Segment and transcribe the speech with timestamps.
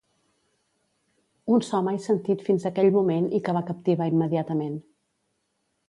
[1.57, 4.77] Un so mai sentit fins aquell moment i que va captivar immediatament.